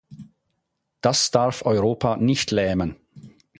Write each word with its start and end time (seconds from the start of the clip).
Das 1.01 1.29
darf 1.29 1.63
Europa 1.63 2.17
nicht 2.17 2.49
lähmen. 2.49 2.95